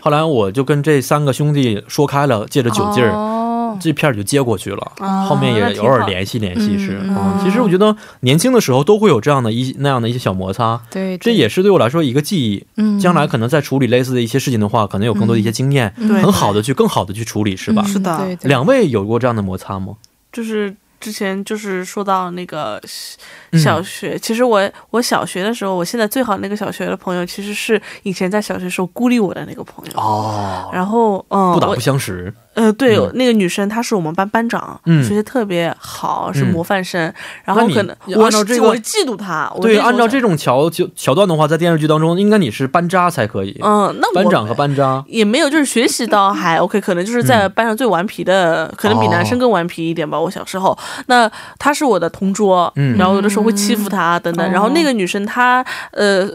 [0.00, 4.92] 后来我就跟这三个兄弟说开了，借着酒劲儿，这片儿就接过去了。
[5.26, 7.00] 后面也偶尔联系联系，是。
[7.42, 10.80] 其实我觉得年轻的时候都会有这样的一那样的一些小摩擦。
[10.90, 12.64] 对，这也是对我来说一个记忆。
[12.76, 17.82] 嗯，将来可能在处理类似的一些事情的话，可能有更多的一些经验，很好的去更好的去处理，是吧？
[17.84, 18.36] 是的。
[18.42, 19.94] 两位有过这样的摩擦吗？
[20.30, 20.76] 就是。
[21.00, 22.80] 之前就是说到那个
[23.52, 30.70] 小学，其实我我小学的时候，我现在最好那个小学的朋友，其实是以前在小学时候孤立我的那个朋友哦。
[30.72, 32.32] 然后嗯，不打不相识。
[32.56, 37.12] 呃，对，那个女生她是我们班班长，学习特别好，是模范生。
[37.44, 39.52] 然后可能我照这个，我嫉妒她。
[39.60, 43.60] 对，按照这种桥就桥段的话，在电视剧当中，应该你是班渣才可以。
[43.62, 50.18] 嗯，那班长和班渣也没有，就是学习倒还 OK，可能就是在班上最顽皮的，可能比男生更顽皮一点吧。
[50.18, 50.76] 我小时候，
[51.08, 54.50] 那她是我的同桌，然后有的时候会欺负她等等。
[54.50, 56.26] 然后那个女生她呃。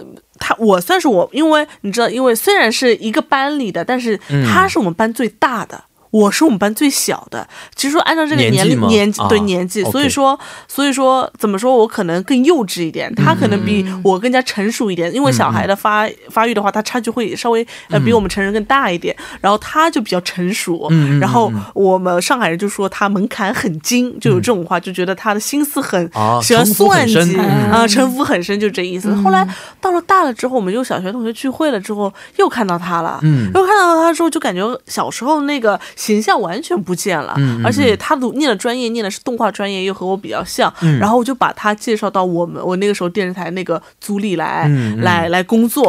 [0.44, 4.20] 她我算是我，因为你知道，因为虽然是一个班里的，但是
[4.52, 5.80] 她是我们班最大的。
[6.12, 20.90] 我是我们班最小的，其实说按照这个年龄年纪对年纪，所以说所以说怎么说我可能更幼稚一点，他可能比我更加成熟一点，因为小孩的发发育的话，他差距会稍微呃比我们成人更大一点，然后他就比较成熟，
[21.22, 26.06] 然后我们上海人就说他门槛很精，就有这种话，就觉得他的心思很
[26.44, 27.38] 喜欢算计
[27.72, 29.14] 啊，城府很深，就这意思。
[29.16, 29.48] 后来
[29.80, 33.18] 到了大了之后，我们又小学同学聚会了之后，又看到他了，
[33.54, 35.80] 又看到他之后，就感觉小时候那个。
[36.02, 44.68] 形象完全不见了，而且他读念的专业念的是动画专业，又和我比较像，然后我就把他介绍到我们我那个时候电视台那个组里来，
[45.04, 45.84] 来来工作，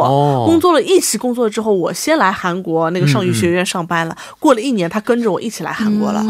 [0.45, 6.23] 工作了一起工作之后，我先来韩国那个上语学院上班了，过了一年，他跟着我一起来韩国了，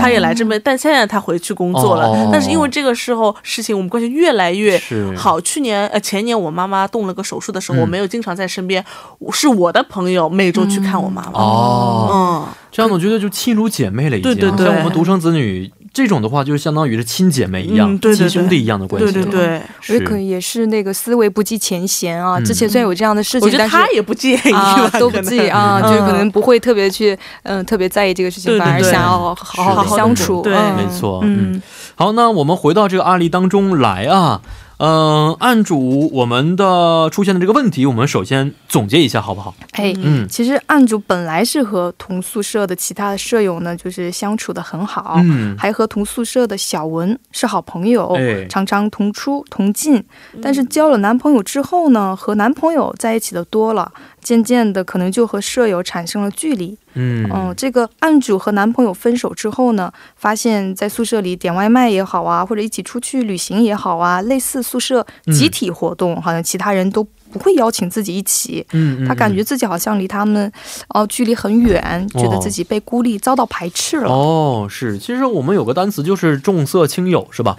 [0.00, 4.82] 他也来这边，但现在他回去工作了，但是因为这个时候事情，我们关系越来越
[5.16, 5.40] 好。
[5.40, 8.84] 去年呃前年我妈妈动了个手术的时候，我没有经常在身边，
[9.30, 11.38] 是我的朋友每周去看我妈妈。
[11.38, 12.48] 哦，嗯。
[12.70, 14.34] 这样我觉得就亲如姐妹了，已经。
[14.34, 14.66] 对对对。
[14.66, 19.12] 像我们独生子女这种的话，就是相当于是亲姐妹一样，亲兄弟一样的关系。
[19.12, 19.62] 对对对。
[19.88, 22.38] 也可能也是那个思维不计前嫌啊。
[22.40, 30.42] 之前虽然有这样的事情，我觉得他也不介意啊，都不介意啊，就是可能不会特别去嗯特别在意这个事情，反而想要好好的相处。
[30.42, 31.20] 对，没错。
[31.24, 31.60] 嗯。
[31.94, 34.40] 好，那我们回到这个案例当中来啊。
[34.78, 39.52] 嗯，案主我们的出现的这个问题，我们首先总结一下，好不好？
[39.72, 48.16] 哎，嗯，其实案主本来是和同宿舍的其他的舍友呢，就是相处的很好，嗯，还和同宿舍的小文是好朋友，
[48.48, 50.02] 常常同出同进。
[50.40, 53.90] 但是交了男朋友之后呢，和男朋友在一起的多了，
[54.22, 56.78] 渐渐的可能就和舍友产生了距离。
[56.98, 67.06] 嗯嗯，这个案主和男朋友分手之后呢，发现在宿舍里点外卖也好啊，或者一起出去旅行也好啊，类似宿舍集体活动，好像其他人都。
[67.32, 70.50] 不会邀请自己一起，嗯，他感觉自己好像离他们，
[70.88, 74.10] 哦，距离很远，觉得自己被孤立，遭到排斥了。
[74.10, 77.56] 哦，是，其实我们有个单词就是重色轻友，是吧？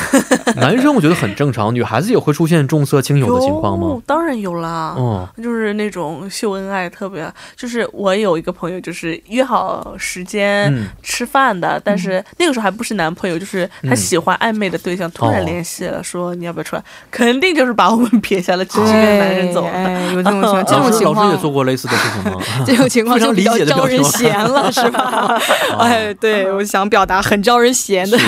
[0.56, 4.00] 男生我觉得很正常，女孩子也会出现重色轻友的情况吗？
[4.06, 10.72] 当然有啦，哦，就是那种秀恩爱特别，就是我有一个朋友，就是约好时间
[11.02, 16.82] 吃饭的，但是那个时候还不是男朋友，就是他喜欢暧昧的对象突然联系了，说你要不要出来？
[17.10, 18.62] 肯定就是把我们撇下了。
[19.06, 22.38] 男人走，哎，有这种情况， 这种情况，老师也做过类似的事情吗？
[22.66, 25.40] 这种情况就比较招人嫌了， 是吧？
[25.78, 28.18] 哎，对，我想表达很招人嫌的，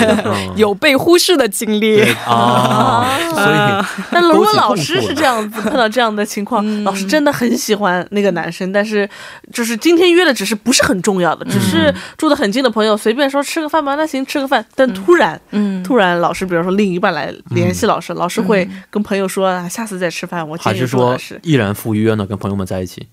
[0.55, 2.01] 有被忽视的经历。
[2.25, 3.05] 啊。
[3.33, 9.07] 所以，但如果老师是这样子碰到这样的情况，老师真的很喜欢那个男生，但是
[9.53, 14.65] 就是今天约的只是不是很重要的，只是住的很近的朋友，随便说吃个饭吧，那行吃个饭。
[14.75, 20.57] 但突然，嗯，突然老师，比如说另一半来联系老师，老师会跟朋友说啊，下次再吃饭，我。
[20.65, 22.25] 还是说毅然赴约呢？
[22.25, 23.07] 跟朋友们在一起。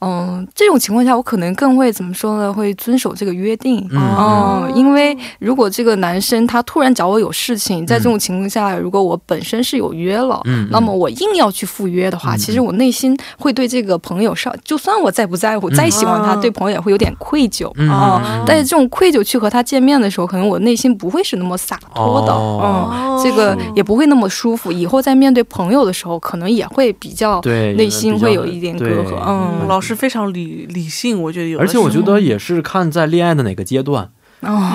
[0.00, 2.52] 嗯，这种情况下，我可能更会怎么说呢？
[2.52, 3.88] 会遵守这个约定。
[3.90, 18.44] 嗯，因为如果这个男生他突然找我有事情，在这种情况下，如果我本身是有约了，嗯，那么我硬要去赴约的话，其实我内心会对这个朋友上，就算我再不在乎，再喜欢他，对朋友也会有点愧疚啊。
[18.46, 24.70] 但是这种愧疚去和他见面的时候，可能我内心不会是那么洒脱的，嗯，这个也不会那么舒服。
[24.70, 29.14] 以后在面对朋友的时候，可能也会比较对内心会有一点隔阂。
[29.26, 29.94] 嗯，老师。
[29.94, 31.58] 非常理理性，我觉得有。
[31.58, 34.10] 而且我觉得也是看在恋爱的哪个阶段，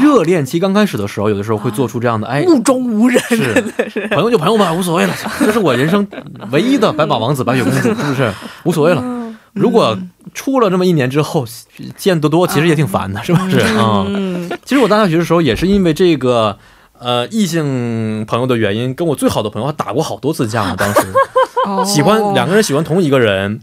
[0.02, 5.14] 热恋期刚开始的时候，有的时候会做出这样的哎，目中无人，是朋友就朋友吧，无所谓了。
[5.40, 6.08] 这是我人生
[6.52, 8.34] 唯一的白马王子、白雪公主，是不是？
[8.64, 9.04] 无所谓了。
[9.54, 9.98] 如果
[10.34, 11.46] 处了这么一年之后
[11.98, 13.62] 见得多，其实也挺烦的，是不是？
[13.78, 14.50] 嗯。
[14.64, 16.58] 其实我大学的时候也是因为这个
[16.98, 20.76] 呃异性朋友的原因，跟我最好的朋友还打过好多次架呢。
[20.78, 21.02] 当时。
[21.86, 23.60] 喜欢两个人喜欢同一个人，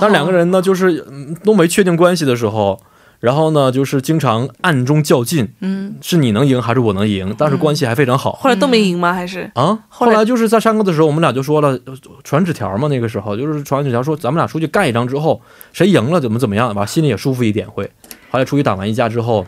[0.00, 1.04] 但两个人呢，就是
[1.44, 2.80] 都没确定关系的时候，
[3.20, 7.34] 然后呢，就是经常暗中较劲，嗯，是你能赢还是我能赢？
[7.38, 8.32] 但是关系还非常好。
[8.32, 9.12] 后来都没赢吗？
[9.12, 9.78] 还是啊？
[9.88, 11.78] 后来就是在上课的时候，我们俩就说了，
[12.24, 12.88] 传纸条嘛。
[12.88, 15.40] 那个时候就是传纸条，说咱们俩出去干一张之后，
[15.72, 17.70] 谁赢了怎么怎么样，吧，心里也舒服一点。
[17.70, 17.90] 会
[18.30, 19.46] 后来出去打完一架之后。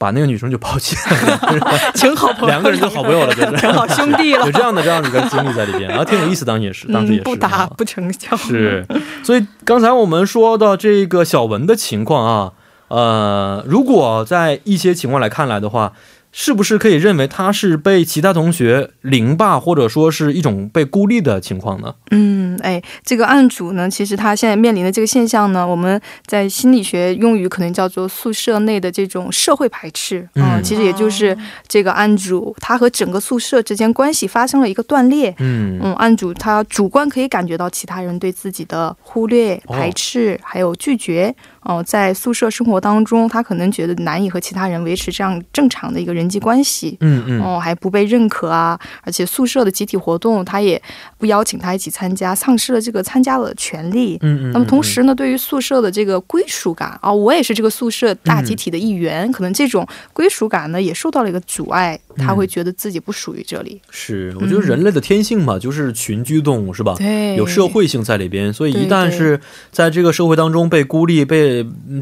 [0.00, 4.46] 把那个女生就抛弃了，挺好朋友，两个人就好朋友了，就是挺好兄弟了。
[4.46, 6.42] 有这样的这样的一个经历在里边，然后挺有意思。
[6.42, 8.34] 当时也是，当时也是不打不成交。
[8.34, 8.86] 是，
[9.22, 12.52] 所以刚才我们说到这个小文的情况啊，
[12.88, 15.92] 呃，如果在一些情况来看来的话。
[16.32, 21.94] 是不是可以认为他是被其他同学凌霸，或者说是一种被孤立的情况呢？
[22.10, 30.28] 嗯，哎，这个案主呢，其实他现在面临的这个现象呢，我们在心理学用语可能叫做宿舍内的这种社会排斥。
[30.34, 35.34] 嗯，其实也就是这个案主他和整个宿舍之间关系发生了一个断裂。
[35.38, 41.34] 嗯嗯，案主他主观可以感觉到其他人对自己的忽略、排斥，还有拒绝。
[41.62, 50.80] 哦，在宿舍生活当中，他可能觉得难以和其他人维持这样正常的一个人际关系，嗯嗯，哦，还不被认可啊，而且宿舍的集体活动他也
[51.18, 54.52] 不邀请他一起参加，丧失了这个参加的权利，嗯嗯。
[54.52, 63.78] 那么同时呢，对于宿舍的这个归属感啊，我也是这个宿舍大集体的一员，可能这种归属感呢也受到了一个阻碍，他会觉得自己不属于这里。
[63.90, 66.94] 是，我觉得人类的天性嘛，就是群居动物，是吧？
[66.96, 69.38] 对，有社会性在里边，所以一旦是
[69.70, 71.49] 在这个社会当中被孤立被。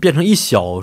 [0.00, 0.80] 变成一小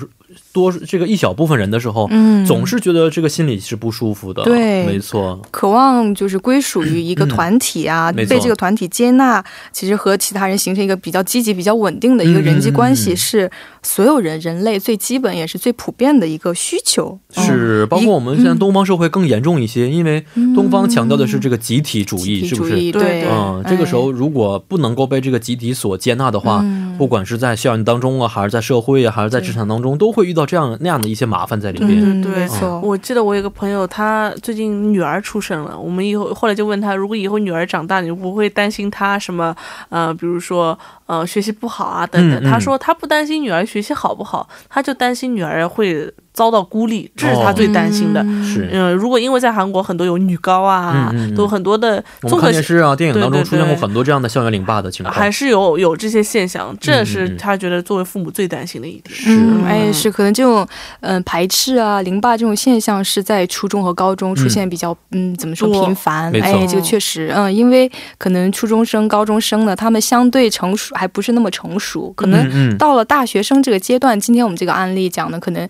[0.55, 4.41] 多这个一小部分人的时候，嗯，总是觉得这个心里是不舒服的。
[4.43, 13.51] 对，没错，渴望就是归属于一个团体啊，被这个团体接纳，其实和其他人形成一个比较积极、比较稳定的一个人际关系，是
[13.83, 17.19] 所有人人类最基本也是最普遍的一个需求。
[17.31, 20.23] 是，包括我们现在东方社会更严重一些，因为
[20.55, 22.91] 东方强调的是这个集体主义，是不是？
[22.93, 26.63] 对，嗯，这个时候如果不能够被这个集体所接纳的话。
[26.97, 32.21] 不管是在校园当中啊，还是在社会啊，还是在职场当中，都会遇到这样那样的一些麻烦在里面。
[32.21, 39.55] 对对对，我记得我有个朋友，他最近女儿出生了，我们以后后来就问他，如果以后女儿长大，你不会担心她什么？
[39.89, 42.43] 呃，比如说呃学习不好啊等等。
[42.43, 46.13] 他说他不担心女儿学习好不好，他就担心女儿会。
[46.35, 48.21] 遭到孤立，这是他最担心的。
[48.43, 59.15] 是，嗯，如果因为在韩国很多有女高啊，都很多的综合电视啊、电影当中出现过很多这样的校园凌霸的情况，还是有有这些现象，这是他觉得作为父母最担心的一点。
[59.15, 60.67] 是，哎，是可能这种
[60.99, 66.29] 嗯排斥啊、凌霸这种现象是在初中和高中出现比较嗯怎么说频繁？
[66.41, 75.67] 哎，这个确实嗯，因为可能初中生、高中生呢，他们相对成熟还不是那么成熟，可能到了大学生这个阶段，今天我们这个案例讲的可能。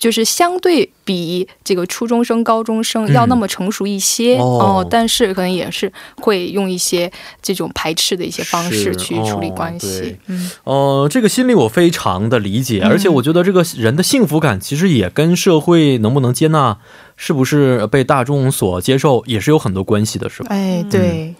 [0.00, 10.16] 就是相对比这个初中生、高中生要那么成熟一些哦，但是可能也是会用一些这种排斥的一些方式去处理关系。
[10.28, 16.78] 嗯，呃，这个心理我非常的理解，而且我觉得这个人的幸福感其实也跟社会能不能接纳，
[17.18, 20.48] 是不是被大众所接受也是有很多关系的，是吧？
[20.48, 21.34] 哎，对。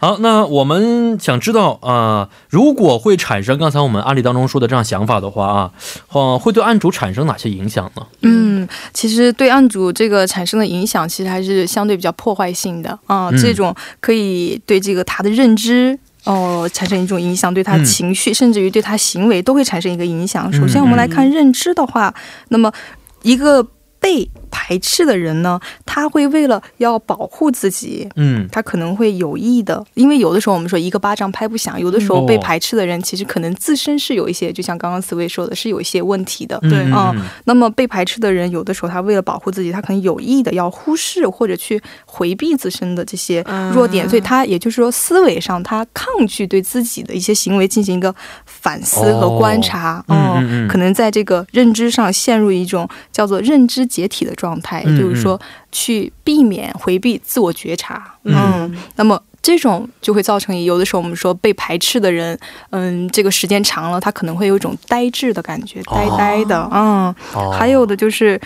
[0.00, 5.70] 好，那我们想知道啊，如果会产生刚才我们案例当中说的这样想法的话啊，
[6.12, 8.06] 呃，会对案主产生哪些影响呢？
[8.22, 13.30] 嗯，其实对案主这个产生的影响，其实还是相对比较破坏性的啊。
[13.32, 20.50] 这种可以对这个他的认知哦产生一种影响，对他情绪，甚至于对他行为都会产生一个影响。
[20.50, 22.14] 首先，我们来看认知的话，
[22.48, 22.72] 那么
[23.20, 23.62] 一个
[23.98, 24.30] 被。
[24.50, 37.14] 排斥的人呢，他会为了要保护自己，嗯，他可能会有意的，因为有的时候我们说一个巴掌拍不响，有的时候被排斥的人其实可能自身是有一些，就像刚刚思维说的，是有一些问题的，对啊。
[37.44, 48.12] 那么被排斥的人，有的时候他为了保护自己，他可能有意的要忽视或者去回避自身的这些弱点，所以他也就是说思维上他抗拒对自己的一些行为进行一个
[48.44, 54.34] 反思和观察，嗯，可能在这个认知上陷入一种叫做认知解体的。
[54.40, 55.38] 状态，也就是说，
[55.70, 62.38] 去避免回避自我觉察，嗯，那么这种就会造成有的时候我们说被排斥的人，
[62.70, 67.14] 嗯，这个时间长了，他可能会有一种呆滞的感觉，呆呆的，嗯，
[67.52, 68.40] 还有的就是。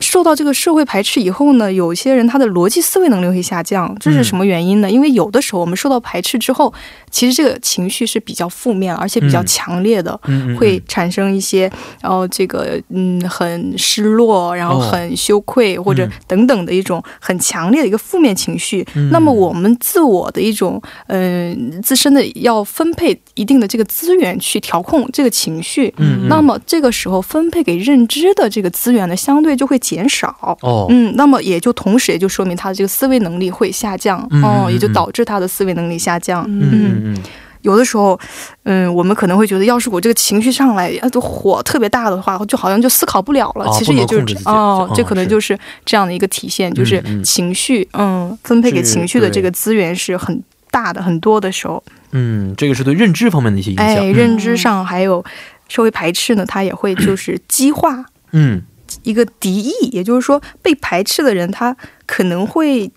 [0.00, 4.90] 受到这个社会排斥以后呢，有些人他的逻辑思维能力会下降，这是什么原因呢？
[4.90, 6.72] 因为有的时候我们受到排斥之后，
[7.10, 10.18] 其实这个情绪是比较负面，而且比较强烈的，
[10.58, 18.86] 会产生一些，然后这个嗯很失落，然后很羞愧或者等等的一种很强烈的一个负面情绪。
[19.12, 25.94] 那么我们自我的一种嗯自身的要分配一定的这个资源去调控这个情绪，
[26.28, 29.78] 那么这个时候分配给认知的这个资源呢，相对就会。
[29.90, 36.44] 减少哦，嗯，那么也就同时也就说明他的这个思维能力会下降哦，也就导致他的思维能力下降。
[36.48, 37.22] 嗯嗯，
[37.62, 38.18] 有的时候，
[38.62, 43.68] 嗯，我们可能会觉得，要是我这个情绪上来，呃，火特别大的话，就好像就思考不了了。
[43.72, 51.82] 其实也就是哦，这可能就是这样的一个体现，就是情绪，嗯，分配给情绪的这个资源是很大的、很多的时候。
[52.12, 53.86] 嗯，这个是对认知方面的一些影响。
[53.86, 55.24] 哎，认知上还有
[55.68, 58.04] 社会排斥呢，它也会就是激化。
[58.32, 58.62] 嗯。
[59.02, 61.76] 一个敌意，也就是说，被排斥的人，他
[62.06, 62.90] 可能会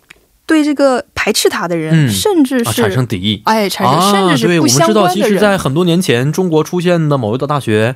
[0.45, 5.03] 对这个排斥他的人，甚至是产生敌意，哎，产生甚至是不相关的人。
[5.03, 7.95] 我们知道，其实，在很多年前，中国出现的某一个大学，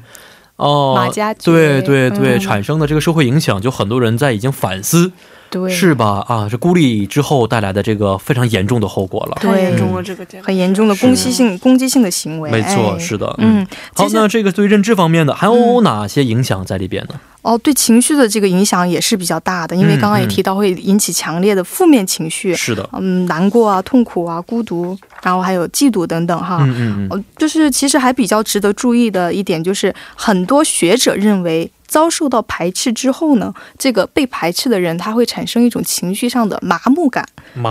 [0.55, 5.11] 哦，马家对对对，产生的这个社会影响，就很多人在已经反思。
[5.49, 6.23] 对，是吧？
[6.27, 12.51] 啊，这孤立之后带来的这个非常严重的后果了，太严重了，这个很严重的攻击性、攻击性的行为。
[12.51, 13.33] 没错，是的。
[13.37, 17.19] 嗯，好，那这个对认知方面的还有哪些影响在里边呢？
[17.43, 22.53] 哦，对情绪的这个影响也是比较大的，因为刚刚也提到会引起强烈的负面情绪。
[22.53, 26.57] 是的，嗯，难过啊，痛苦啊，孤独，然后还有嫉妒等等哈。
[26.61, 27.25] 嗯嗯。
[27.37, 31.71] 就是其实还比较值得注意的一点，就是很多学者认为。
[31.87, 37.25] 遭受到排斥之后呢，这个被排斥的人他会产生一种情绪上的麻木感，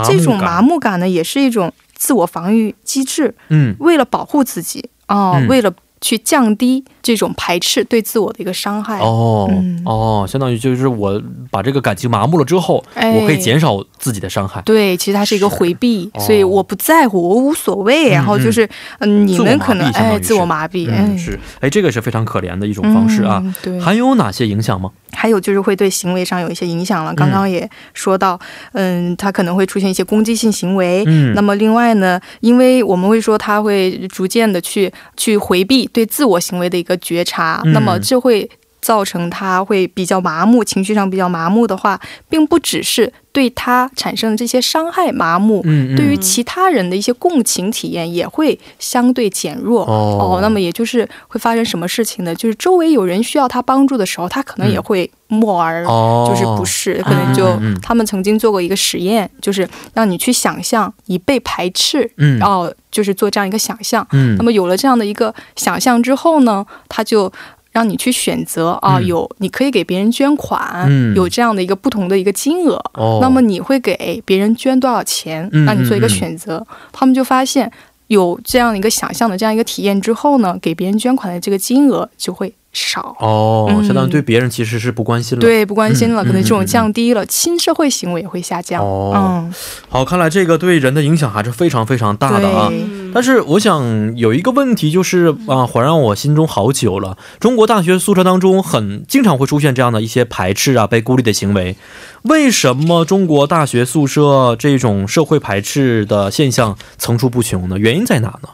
[0.04, 5.72] 这种麻木感呢也是一种自我防御机制，嗯，为了保护自己啊，为了。
[6.06, 9.50] 去降低这种排斥对自我的一个伤害哦
[9.84, 14.62] 哦，相当于就是我把这个感情麻木了之后，我可以减少自己的伤害。
[14.62, 18.10] 对，其实它是一个回避，所以我不在乎，我无所谓。
[18.10, 18.68] 然后就是
[19.00, 23.42] 嗯，你们可能哎，自我麻痹，嗯，是哎，这个是非常可怜的一种方式啊。
[23.60, 24.92] 对，还有哪些影响吗？
[25.12, 27.12] 还有就是会对行为上有一些影响了。
[27.14, 28.38] 刚刚也说到，
[28.74, 31.02] 嗯，他可能会出现一些攻击性行为。
[31.06, 38.46] 嗯，那么另外呢，因为我们会说他会逐渐的去去回避对自我行为的一个觉察，那么就会。
[38.86, 49.84] 造成他会比较麻木，情绪上比较麻木的话，并不只是对他产生的这些伤害麻木，嗯，对于其他人的一些共情体验也会相对减弱。
[49.84, 52.32] 哦，那么也就是会发生什么事情呢？
[52.32, 67.32] 就是周围有人需要他帮助的时候，他可能也会默而就是不是，可能就他们曾经做过一个实验，就是让你去想象你被排斥，嗯，然后就是做这样一个想象，嗯，那么有了这样的一个想象之后呢，他就。
[67.76, 72.82] 让你去选择啊，有你可以给别人捐款，有这样的一个不同的一个金额，
[73.20, 75.46] 那么你会给别人捐多少钱？
[75.66, 76.66] 让你做一个选择。
[76.90, 77.70] 他们就发现
[78.06, 82.50] 有这样一个想象的这样一个体验之后呢，给别人捐款的这个金额就会。
[82.76, 88.82] 少哦，相当于对别人其实是不关心了，对不关心了，可能这种降低了，亲社会行为也会下降。
[88.82, 89.54] 哦，嗯，
[89.88, 92.70] 好，看来这个对人的影响还是非常非常大的啊。
[93.14, 97.16] 但是我想有一个问题就是啊，环绕我心中好久了。
[97.40, 101.76] 中国大学宿舍当中很经常会出现这样的一些排斥啊、被孤立的行为，
[102.24, 107.78] 为什么中国大学宿舍这种社会排斥的现象层出不穷呢？
[107.78, 108.50] 原因在哪呢？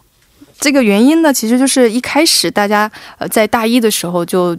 [0.63, 4.57] 这个原因呢，其实就是一开始大家呃在大一的时候就。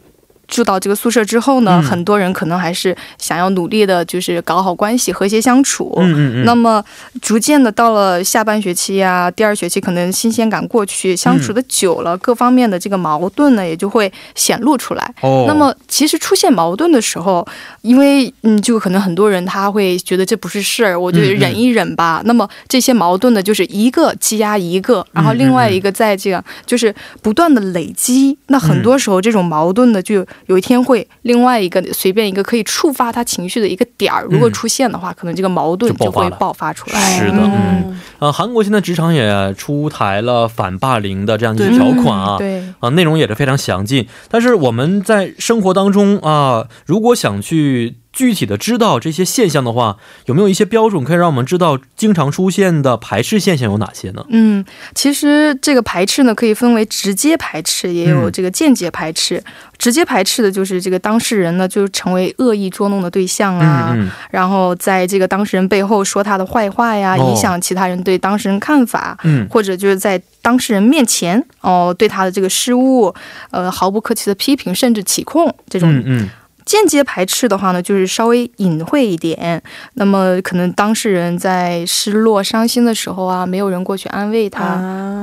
[0.47, 5.93] 住到这个宿舍之后呢，很多人可能还是想要努力的，就是搞好关系，和谐相处。
[5.97, 6.45] 嗯嗯嗯。
[6.45, 6.83] 那么，
[7.21, 15.13] 逐渐的到了下半学期呀，第二学期，可能新鲜感过去，相处的久了，各方面的这个矛盾呢，也就会显露出来。
[15.21, 15.45] 哦。
[15.47, 17.47] 那么，其实出现矛盾的时候，
[17.81, 22.21] 因为嗯，就可能很多人他会觉得这不是事儿，我就忍一忍吧。
[22.25, 28.37] 那么这些矛盾呢，就是一个积压一个，然后另外一个在这样就是不断的累积。
[28.47, 36.99] 那很多时候这种矛盾呢，就有一天会另外一个随便一个可以触发他情绪的一个点儿，如果出现的话，可能这个矛盾就会爆发出来。
[37.17, 44.07] 是的，嗯，呃，韩国现在职场也出台了反霸凌的这样一些条款啊，对，啊，内容也是非常详尽。
[44.29, 47.95] 但是我们在生活当中啊，如果想去。
[48.13, 49.97] 具体的知道这些现象的话，
[50.27, 54.23] 有没有一些标准可以让我们知道经常出现的排斥现象有哪些呢？
[54.29, 59.43] 嗯，其实这个排斥呢，可以分为直接排斥，也有这个间接排斥。
[59.79, 63.93] 直接排斥的就是这个当事人呢，就成为恶意捉弄的对象啊，
[64.29, 69.17] 然后在这个当事人背后说他的坏话呀，影响其他人对当事人看法，
[69.49, 73.13] 或者就是在当事人面前哦，对他的这个失误，
[73.49, 75.89] 呃，毫不客气的批评，甚至起控这种。
[76.05, 76.29] 嗯。
[76.65, 79.61] 间接排斥的话呢，就是稍微隐晦一点。
[79.93, 84.75] 那么可能当事人在失落、伤心的时候啊，没有人过去安慰他。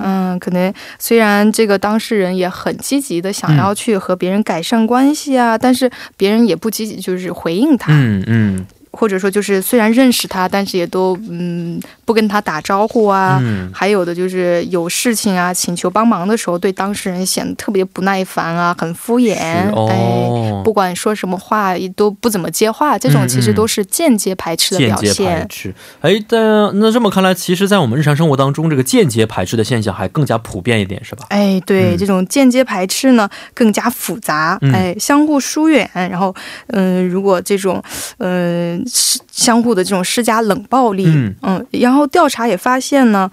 [0.02, 7.92] 嗯，可能虽然这个当事人也很积极的想要去和别人改善关系啊，但是别人也不积极，就是回应他。
[7.92, 8.66] 嗯嗯。
[8.92, 11.80] 或者说，就是虽然认识他，但是也都嗯
[12.10, 13.40] 不跟他打招呼啊。
[13.72, 19.36] 还有的就是有事情啊，请求帮忙的时候，对当事人显得特别不耐烦啊，很敷衍。
[19.36, 25.14] 哎，不管说什么话都不怎么接话，这种其实都是间接排斥的表现。
[25.14, 25.74] 间接排斥。
[26.00, 26.40] 哎，但
[26.80, 31.26] 那这么看来，其实，在我们日常生活当中，这个间接排斥的现象还更加普遍一点，是吧？
[31.28, 34.58] 哎，对，这种间接排斥呢更加复杂。
[34.72, 36.34] 哎，相互疏远，然后
[36.68, 37.80] 嗯，如果这种
[38.18, 38.84] 嗯。
[39.30, 41.06] 相互的这种施加冷暴力，
[41.42, 43.30] 嗯，然后调查也发现呢，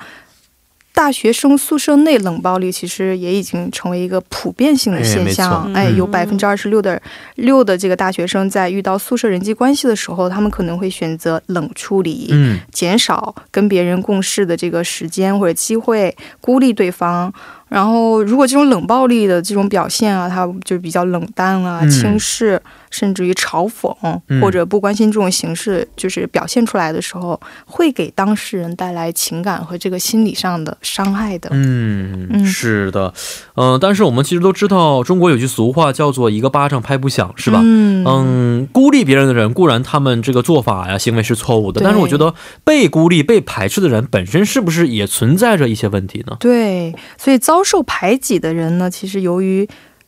[0.94, 5.72] 大学生宿舍内冷暴力其实也已经成为一个普遍性的现象。
[5.74, 7.00] 哎，有百分之二十六的
[7.36, 17.32] 六的这个大学生在遇到宿舍人际关系的时候，他们可能会选择冷处理，嗯，减少跟别人共事的这个时间或者机会，孤立对方。
[17.70, 22.60] 然后，如果这种冷暴力的这种表现啊，他就比较冷淡啊，轻视。
[22.90, 23.94] 甚至于嘲讽
[24.42, 31.50] 或者不关心这种形式，就是表现出来的时候，会给当事人带来情感和这个心理上的伤害的。
[31.52, 33.14] 嗯，是的，
[33.56, 37.60] 嗯，但是我们其实都知道，中国有句俗话叫做“一个巴掌拍不响”，是吧？
[37.64, 42.34] 嗯，孤立别人的人固然他们这个做法呀、行为是错误的，但是我觉得
[42.64, 46.38] 被孤立、被排斥的人本身是不是也存在着一些问题呢？
[46.40, 49.68] 对，所以遭受排挤的人呢，其实由于。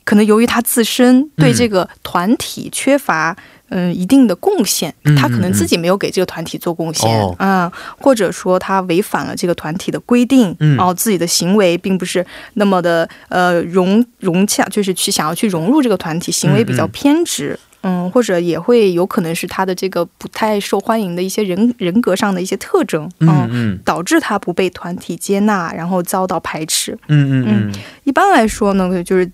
[0.10, 3.38] 可能由于他自身对这个团体缺乏
[3.70, 7.08] 嗯一定的贡献，他可能自己没有给这个团体做贡献
[7.38, 27.74] 啊，或者说他违反了这个团体的规定，然后自己的行为并不是那么的呃融融洽，就是去想要去融入这个团体，行为比较偏执，嗯，或者也会有可能是他的这个不太受欢迎的一些人人格上的一些特征，嗯嗯，导致他不被团体接纳，然后遭到排斥，嗯嗯嗯，
[28.06, 29.30] 一般来说呢，就是。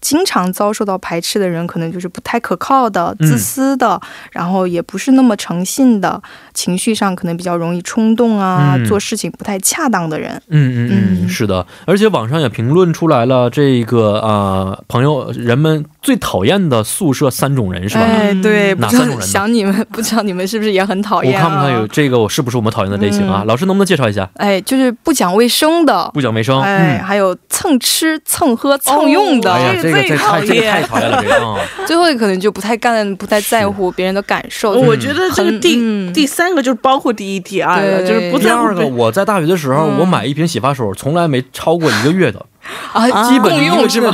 [0.00, 4.00] 经常遭受到排斥的人，可能就是不太可靠的、自私的，
[4.30, 6.20] 然后也不是那么诚信的，
[6.54, 10.30] 情绪上可能比较容易冲动啊，做事情不太恰当的人。
[10.48, 18.02] 嗯嗯嗯，是的，而且网上也评论出来了，这个啊，朋友人们最讨厌的宿舍三种人是吧？
[18.02, 19.26] 哎，对，哪三种人？
[19.26, 21.34] 想你们， 不知道你们是不是也很讨厌？
[21.34, 23.44] 我看不看有这个，我是不是我们讨厌的类型啊？
[23.46, 24.28] 老师能不能介绍一下？
[24.34, 29.61] 哎，就是不讲卫生的，不讲卫生，哎，还有蹭吃蹭喝蹭用的。
[29.80, 31.86] 这个最讨厌，太讨厌了，这个。
[31.86, 34.72] 最后 可能就不太干，不太在乎别人的感受。
[34.72, 38.38] 我觉得这个第第三个就是包括第一、第二个，就是不。
[38.38, 42.44] 第二个，我在大学的时候，我买一瓶洗发水，从来没超过一个月的。
[42.92, 43.50] 啊，基本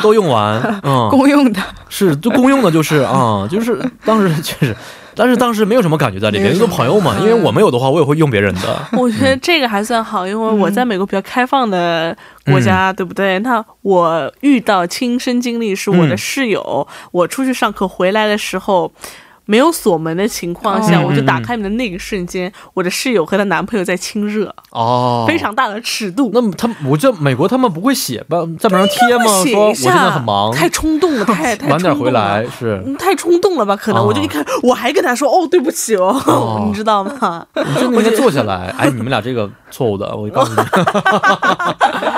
[0.00, 4.74] 都用完， 嗯，公用的是就公用的，就是啊，就是当时确实。
[5.18, 7.16] 但是当时没有什么感觉在里面，因为朋友嘛。
[7.18, 8.80] 因为我没有的话，我也会用别人的。
[8.96, 12.16] 我觉得这个还算好，因为我在美国比较开放的
[12.46, 13.38] 国家，对不对？
[13.40, 18.90] 那我遇到亲身经历是我的室友，我出去上课回来的时候。
[19.50, 26.30] 没有锁门的情况下，我就打开门的那一瞬间，我的室友和她男朋友在亲热哦，非常大的尺度。
[26.34, 29.24] 那么他，我觉得美国他们不会写吧，在门上贴吗？
[29.46, 33.74] 说我现在很忙，太冲动了，太 太晚点回来是太冲动了吧？
[33.74, 37.46] 可能我就一看，我还跟他说哦，对不起哦， 你知道吗？
[37.54, 38.74] 你就应该坐下来。
[38.76, 40.60] 哎，你们俩这个错误的，我告诉你。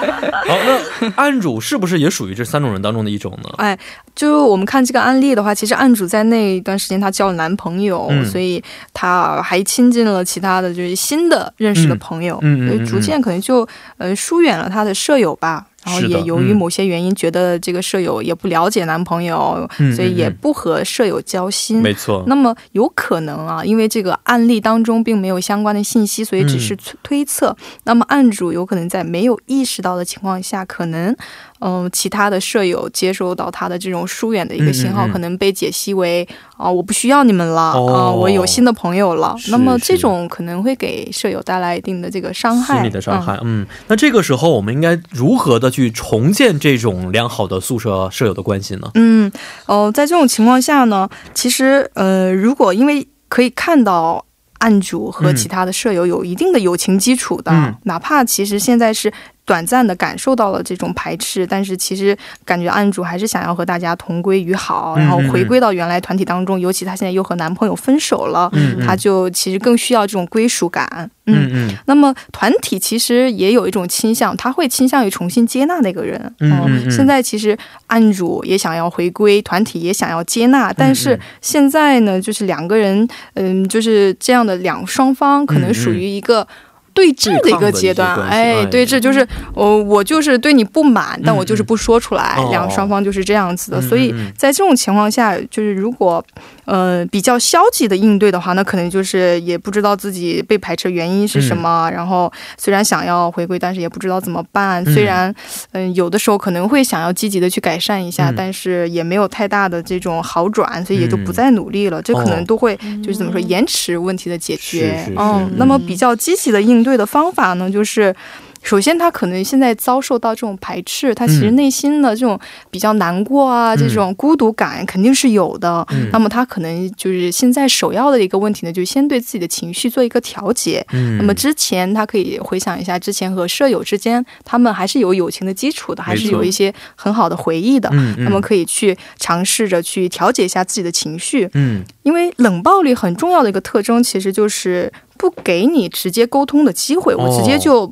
[0.48, 0.56] 好，
[1.00, 3.50] 那案主是不是也属于这三种人当中的一种呢？
[3.58, 3.78] 哎，
[4.14, 7.10] 就我们看这个案例的话，其实案主在那一段时间她。
[7.10, 8.62] 交了男朋友，所以
[8.94, 15.66] 她还亲近了其他的就是新的认识的朋友，所以逐渐可能就呃疏远了她的舍友吧。
[15.84, 21.80] 然后也由于某些原因，觉得这个舍友也不了解男朋友，所以也不和舍友交心。
[21.80, 22.22] 没错。
[22.26, 27.56] 那么有可能啊，因为这个案例当中并没有相关的信息，所以只是推测。
[27.84, 31.16] 那么案主有可能在没有意识到的情况下，可能。
[31.60, 39.36] 嗯，其他的舍友接收到他的这种疏远的一个信号，可能被解析为啊，我不需要你们了啊，我有新的朋友了。
[39.48, 43.38] 那么这种可能会给舍友带来一定的这个伤害，心理的伤害。
[43.42, 48.90] 嗯，那这个时候我们应该如何的去重建这种良好的宿舍舍友的关系呢？
[48.94, 49.30] 嗯，
[49.66, 54.24] 哦，在这种情况下呢，其实呃，如果因为可以看到
[54.60, 57.52] 案主和其他的舍友有一定的友情基础的，
[57.82, 59.12] 哪怕其实现在是。
[59.50, 66.60] 短暂的感受到了这种排斥，但是其实感觉案主还是想要和大家同归于好，然后回归到原来团体当中。
[66.60, 68.48] 尤其她现在又和男朋友分手了，
[68.86, 71.10] 她就其实更需要这种归属感。
[71.26, 71.76] 嗯嗯。
[71.86, 76.32] 那么团体其实也有一种倾向，他会倾向于重新接纳那个人。
[76.38, 86.46] 嗯现在其实案主也想要回归，团体也想要接纳，但是现在呢，就是两个人，嗯，就是这样的两双方可能属于一个。
[86.94, 96.24] 对峙的一个阶段，哎，对峙就是，我我就是对你不满，但我就是不说出来，两个双方就是这样子的，所以在这种情况下，就是如果。
[96.66, 101.90] 呃，比较消极的应对的话，那可能就是也不知道自己被排斥原因是什么。
[101.90, 104.84] 然后虽然想要回归，但是也不知道怎么办。
[104.84, 105.34] 虽然，
[105.72, 112.00] 嗯，有的时候可能会想要积极的去改善一下，但是也没有太大的这种好转，所以也就不再努力了。
[112.02, 115.04] 这可能都会就是怎么说，延迟问题的解决。
[115.18, 118.14] 嗯，那么比较积极的应对的方法呢，就是。
[118.62, 122.38] 首先，他可能现在遭受到这种排斥，他其实内心的这种
[122.70, 125.82] 比较难过啊，这种孤独感肯定是有的。
[126.12, 130.86] 那么，他可能就是现在首要的一个问题呢，就是先对自己的情绪做一个调节。
[130.90, 137.88] 那么之前他可以回想一下，之前和舍友之间，他们还是有友情的基础的，还是有一些很好的回忆的。
[138.18, 141.48] 那么可以去尝试着去调节一下自己的情绪。
[141.54, 144.92] 嗯，因为冷暴力很重要的一个特征，其实就是。
[145.20, 147.86] 不给你直接沟通的机会，我直接就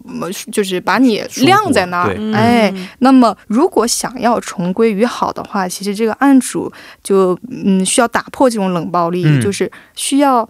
[0.50, 2.16] 就是把你晾在那儿。
[2.32, 6.72] 哎，那么如果想要重归于好的话，其实这个案主
[7.02, 10.48] 就嗯需要打破这种冷暴力，就是需要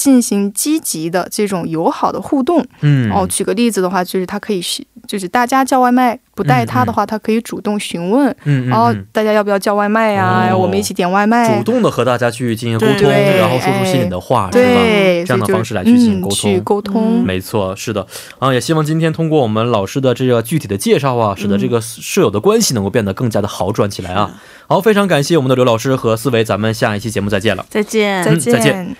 [0.00, 2.64] 进行积极的这种友好的互动。
[2.80, 6.18] 嗯，哦，举个例子的话，就是他可以是就是大家叫外卖。
[6.32, 8.34] 不带他的话，他可以主动询问，
[8.66, 10.56] 然后大家要不要叫外卖呀？
[10.56, 11.58] 我们一起点外卖。
[11.58, 14.80] 主动的和大家去进行沟通，然后说出心里的话，是吧？
[15.26, 16.36] 这样的方式来去进行沟通。
[16.36, 18.06] 去沟通，没错，是的。
[18.38, 24.40] 啊，也希望今天通过我们老师的这个具体的介绍啊，使得这个舍友的关系能够变得更加的好转起来啊。
[24.66, 27.66] 好，非常感谢我们的刘老师和思维，咱们下一期节目再见了。
[27.68, 28.96] 再见，再见，再见。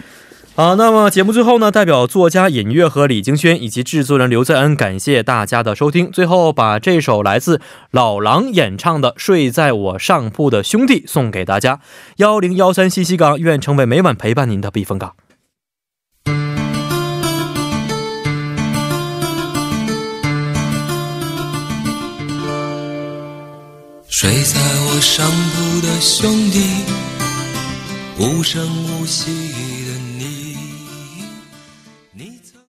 [0.56, 6.10] 好，那么节目最后呢，代表作家尹月和李京轩以及制作人刘在恩，感谢大家的收听。
[6.10, 11.80] 最后把这首来自老狼演唱的《睡在我上铺的兄弟》送给大家。
[12.16, 15.14] 幺零幺三信息港，愿成为每晚陪伴您的避风港。
[24.08, 26.60] 睡在我上铺的兄弟，
[28.18, 29.49] 无声无息。